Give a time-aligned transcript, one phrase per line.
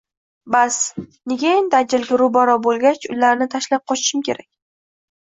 [0.53, 1.01] Baski,
[1.31, 4.47] nega endi ajalga ro‘baro‘ bo‘lgach, ularni tashlab qochishim kerak?!